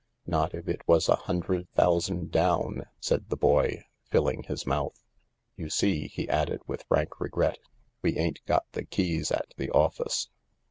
"Not 0.25 0.55
if 0.55 0.67
it 0.67 0.81
was 0.87 1.07
a 1.07 1.15
hundred 1.15 1.69
thousand 1.75 2.31
down," 2.31 2.87
said 2.99 3.29
the 3.29 3.37
boy, 3.37 3.83
filling 4.09 4.41
his 4.41 4.65
mouth." 4.65 4.99
You 5.57 5.69
see," 5.69 6.07
he 6.07 6.27
added 6.27 6.61
with 6.65 6.85
frank 6.87 7.19
regret," 7.19 7.59
we 8.01 8.17
ain't 8.17 8.43
got 8.47 8.65
the 8.71 8.83
keys 8.83 9.31
at 9.31 9.53
the 9.57 9.69
office." 9.69 10.29